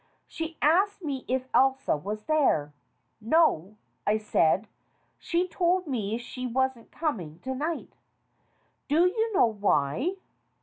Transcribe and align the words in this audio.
She 0.25 0.57
asked 0.63 1.03
me 1.03 1.25
if 1.27 1.47
Elsa 1.53 1.95
was 1.95 2.23
there. 2.23 2.73
"No," 3.21 3.77
I 4.07 4.17
said, 4.17 4.67
"she 5.19 5.47
told 5.47 5.85
me 5.85 6.17
she 6.17 6.47
wasn't 6.47 6.91
coming 6.91 7.37
to 7.43 7.53
night." 7.53 7.93
"Do 8.89 9.05
you 9.05 9.31
know 9.35 9.45
why?" 9.45 10.15